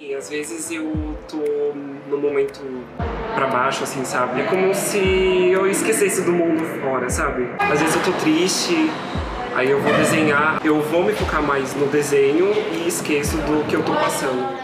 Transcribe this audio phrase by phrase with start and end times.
[0.00, 1.42] E às vezes eu tô
[2.08, 2.60] no momento
[3.34, 4.42] pra baixo, assim, sabe?
[4.42, 4.96] É como se
[5.50, 7.48] eu esquecesse do mundo fora, sabe?
[7.58, 8.74] Às vezes eu tô triste,
[9.56, 13.74] aí eu vou desenhar, eu vou me focar mais no desenho e esqueço do que
[13.74, 14.56] eu tô passando.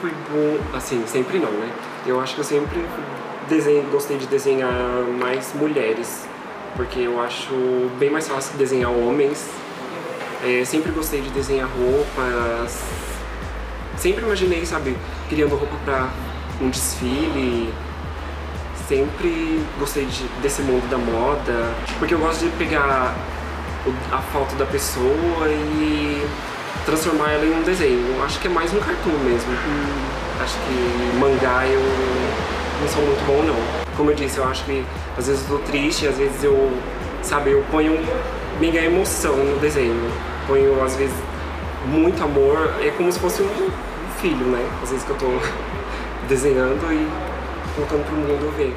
[0.00, 1.70] Fui bom, assim, sempre não, né?
[2.06, 2.84] Eu acho que eu sempre
[3.48, 4.72] desenho, gostei de desenhar
[5.18, 6.26] mais mulheres,
[6.76, 7.54] porque eu acho
[7.98, 9.48] bem mais fácil desenhar homens.
[10.44, 12.82] É, sempre gostei de desenhar roupas,
[13.96, 14.96] sempre imaginei, sabe,
[15.28, 16.08] criando roupa para
[16.60, 17.72] um desfile.
[18.86, 23.16] Sempre gostei de, desse mundo da moda, porque eu gosto de pegar
[24.12, 26.24] a foto da pessoa e
[26.86, 28.22] transformar ela em um desenho.
[28.22, 29.52] Acho que é mais um cartoon mesmo.
[29.52, 30.06] Hum.
[30.40, 31.80] Acho que mangá eu
[32.80, 33.56] não sou muito bom não.
[33.96, 34.84] Como eu disse, eu acho que
[35.18, 36.72] às vezes eu tô triste, às vezes eu,
[37.22, 37.98] sabe, eu ponho
[38.60, 40.10] mega emoção no desenho.
[40.46, 41.16] Ponho às vezes
[41.86, 43.70] muito amor, é como se fosse um
[44.20, 44.64] filho, né?
[44.82, 45.26] Às vezes que eu tô
[46.28, 47.08] desenhando e
[47.74, 48.74] colocando pro mundo ver.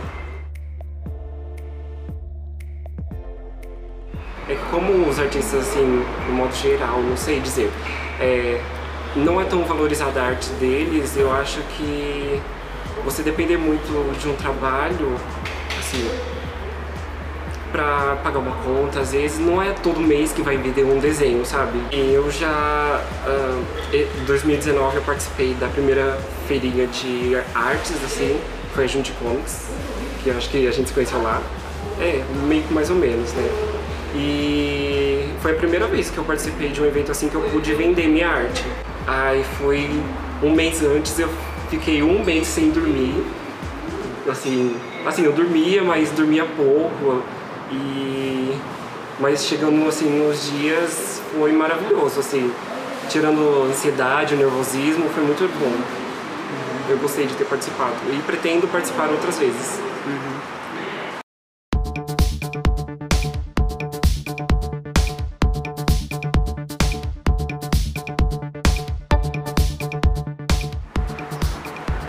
[4.69, 7.71] Como os artistas, assim, no modo geral, não sei dizer,
[8.19, 8.61] é,
[9.15, 12.39] não é tão valorizada a arte deles, eu acho que
[13.03, 15.15] você depender muito de um trabalho,
[15.79, 16.09] assim,
[17.71, 21.45] pra pagar uma conta, às vezes não é todo mês que vai vender um desenho,
[21.45, 21.79] sabe?
[21.91, 23.01] E eu já,
[23.93, 26.17] em uh, 2019 eu participei da primeira
[26.47, 28.39] feirinha de artes, assim,
[28.73, 29.67] foi a Junte Comics,
[30.23, 31.41] que eu acho que a gente se conheceu lá.
[31.99, 33.78] É, meio que mais ou menos, né?
[34.15, 37.73] E foi a primeira vez que eu participei de um evento assim que eu pude
[37.73, 38.65] vender minha arte.
[39.05, 39.89] Aí foi
[40.41, 41.29] um mês antes, eu
[41.69, 43.23] fiquei um mês sem dormir.
[44.29, 44.75] Assim,
[45.05, 47.23] assim eu dormia, mas dormia pouco.
[47.71, 48.57] E
[49.19, 52.51] mas chegando assim nos dias foi maravilhoso, assim,
[53.09, 56.09] tirando a ansiedade, o nervosismo, foi muito bom.
[56.89, 59.79] Eu gostei de ter participado e pretendo participar outras vezes.
[60.07, 60.58] Uhum.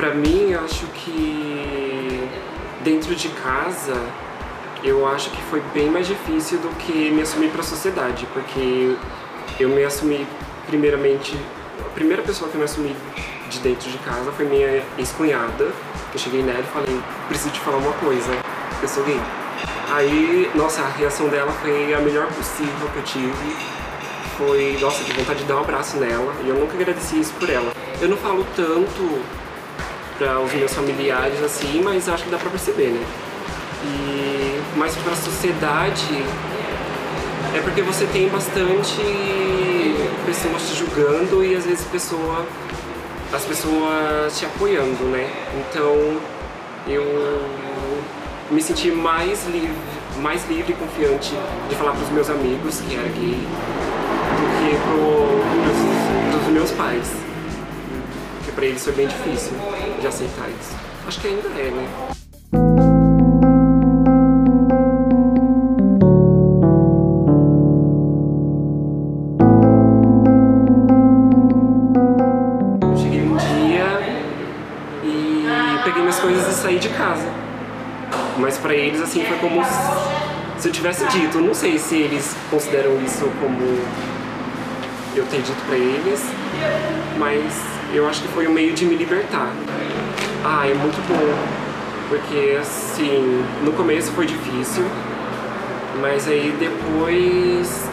[0.01, 2.27] Pra mim, acho que
[2.83, 4.03] dentro de casa,
[4.83, 8.97] eu acho que foi bem mais difícil do que me assumir para a sociedade, porque
[9.61, 10.27] eu me assumi
[10.67, 11.37] primeiramente,
[11.85, 12.97] a primeira pessoa que eu me assumi
[13.51, 15.65] de dentro de casa foi minha ex-cunhada.
[15.65, 18.33] Eu cheguei nela e falei, preciso te falar uma coisa,
[18.81, 19.21] eu sou gay.
[19.93, 23.57] Aí, nossa, a reação dela foi a melhor possível que eu tive.
[24.39, 27.51] Foi, nossa, de vontade de dar um abraço nela, e eu nunca agradeci isso por
[27.51, 27.71] ela.
[28.01, 29.40] Eu não falo tanto
[30.21, 33.03] para os meus familiares assim, mas acho que dá para perceber, né?
[33.83, 36.23] E mais para a sociedade
[37.55, 39.01] é porque você tem bastante
[40.27, 42.45] pessoas te julgando e às vezes pessoa,
[43.33, 45.27] as pessoas te apoiando, né?
[45.59, 46.21] Então
[46.87, 47.03] eu
[48.51, 49.75] me senti mais livre,
[50.19, 51.35] mais livre e confiante
[51.71, 53.41] de falar para os meus amigos que era gay
[54.37, 54.77] do que
[56.31, 57.30] para os meus pais
[58.61, 59.53] para eles foi bem difícil
[59.99, 60.77] de aceitar isso.
[61.07, 61.89] Acho que ainda é, né?
[72.83, 74.19] Eu cheguei um dia
[75.05, 77.33] e peguei minhas coisas e saí de casa.
[78.37, 79.63] Mas para eles assim foi como
[80.59, 81.41] se eu tivesse dito.
[81.41, 84.20] não sei se eles consideram isso como
[85.15, 86.23] eu ter dito para eles,
[87.19, 87.43] mas
[87.93, 89.53] eu acho que foi um meio de me libertar.
[90.45, 91.35] Ah, é muito bom,
[92.09, 94.85] porque assim, no começo foi difícil,
[96.01, 97.89] mas aí depois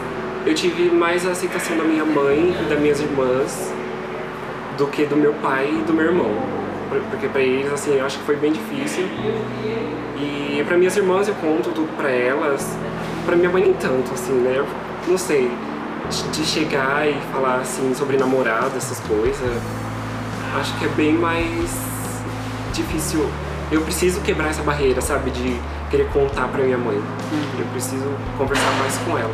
[0.46, 3.74] eu tive mais a aceitação da minha mãe e das minhas irmãs
[4.78, 6.32] do que do meu pai e do meu irmão.
[7.10, 9.04] Porque pra eles, assim, eu acho que foi bem difícil.
[10.16, 12.78] E pra minhas irmãs eu conto tudo pra elas.
[13.26, 14.66] Pra minha mãe nem tanto, assim, né?
[15.06, 15.52] Não sei.
[16.32, 19.62] De chegar e falar, assim, sobre namorado, essas coisas
[20.60, 21.70] acho que é bem mais
[22.74, 23.30] difícil.
[23.72, 25.30] Eu preciso quebrar essa barreira, sabe?
[25.32, 25.60] De
[25.92, 27.02] querer contar pra minha mãe.
[27.60, 28.06] Eu preciso
[28.38, 29.34] conversar mais com ela.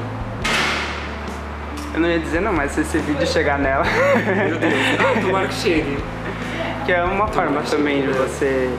[1.93, 5.47] Eu não ia dizer não, mas se esse vídeo chegar nela, Meu Deus, ah, tomara
[5.47, 5.97] que chegue.
[6.85, 8.27] que é uma forma que também de chegue, é.
[8.27, 8.69] você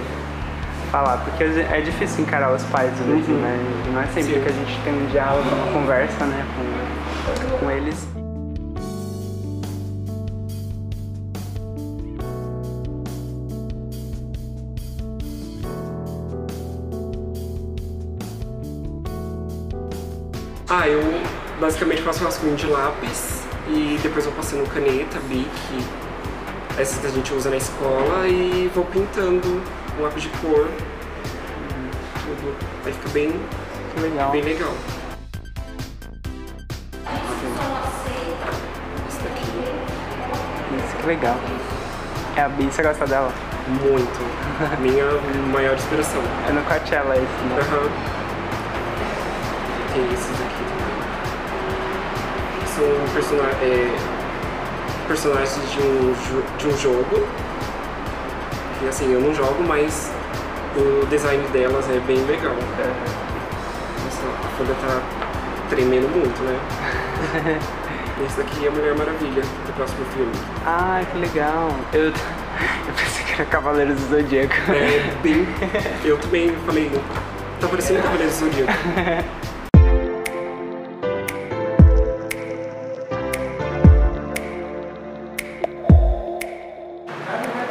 [0.91, 3.35] falar, porque é difícil encarar os pais vezes, Uhum.
[3.41, 3.59] né?
[3.93, 4.41] Não é sempre Sim.
[4.41, 6.84] que a gente tem um diálogo, uma conversa, né, com
[7.77, 8.07] eles.
[20.69, 21.01] Ah, eu
[21.61, 25.49] basicamente faço rascunho de lápis e depois vou passando caneta, bic,
[26.79, 29.63] essas que a gente usa na escola e vou pintando
[29.97, 30.69] com lápis de cor.
[32.25, 32.57] Tudo.
[32.85, 33.33] Aí fica bem,
[34.01, 34.31] legal.
[34.33, 34.75] bem legal.
[41.01, 41.37] Que legal.
[42.37, 43.33] É a Bi, você gosta dela?
[43.69, 44.21] muito.
[44.81, 45.07] Minha
[45.53, 46.23] maior inspiração.
[46.49, 47.59] É no Coachella esse, né?
[47.61, 47.89] Aham.
[49.93, 50.95] Tem esses aqui também.
[52.67, 53.97] São persona é,
[55.09, 56.15] personagens de um,
[56.59, 57.27] de um jogo.
[58.79, 60.11] Que assim, eu não jogo, mas
[60.77, 62.55] o design delas é bem legal.
[64.05, 65.01] Nossa, a folha tá
[65.71, 66.59] tremendo muito, né?
[68.23, 70.33] Esse daqui é a Mulher Maravilha, do próximo filme.
[70.65, 71.69] Ah, que legal.
[71.93, 72.05] Eu,
[72.87, 74.55] eu pensei que era Cavaleiros do Zodíaco.
[74.69, 75.45] É bem.
[76.05, 76.93] Eu também falei,
[77.61, 78.73] tá parecendo Cavaleiro do Zodíaco.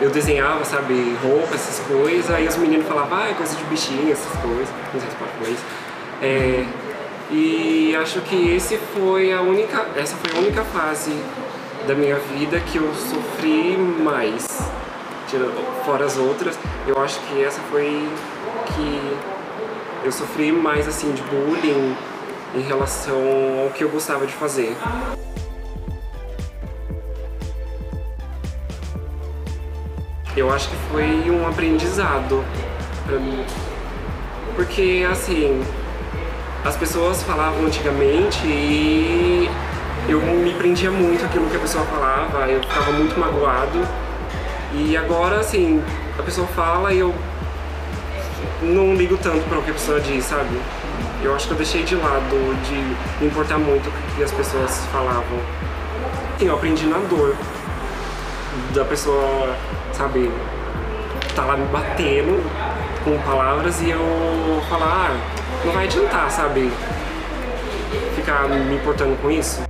[0.01, 4.11] Eu desenhava, sabe, roupa, essas coisas, aí os meninos falavam, ah, é coisa de bichinho,
[4.11, 5.65] essas coisas, não sei se pode falar isso.
[6.21, 6.65] É,
[7.31, 11.11] e acho que esse foi a única, essa foi a única fase
[11.87, 14.47] da minha vida que eu sofri mais.
[15.83, 18.07] Fora as outras, eu acho que essa foi
[18.67, 19.17] que
[20.03, 21.95] eu sofri mais assim de bullying
[22.55, 24.75] em relação ao que eu gostava de fazer.
[30.37, 32.43] Eu acho que foi um aprendizado
[33.05, 33.43] pra mim.
[34.55, 35.63] Porque assim,
[36.63, 39.49] as pessoas falavam antigamente e
[40.07, 43.85] eu me prendia muito aquilo que a pessoa falava, eu ficava muito magoado.
[44.73, 45.83] E agora assim,
[46.17, 47.13] a pessoa fala e eu
[48.61, 50.59] não ligo tanto para o que a pessoa diz, sabe?
[51.21, 52.75] Eu acho que eu deixei de lado de
[53.21, 55.39] me importar muito com o que as pessoas falavam.
[56.39, 57.35] Sim, eu aprendi na dor
[58.73, 59.55] da pessoa,
[59.93, 60.31] sabe,
[61.35, 62.43] tá lá me batendo
[63.03, 66.71] com palavras e eu falar, ah, não vai adiantar, sabe,
[68.15, 69.61] ficar me importando com isso.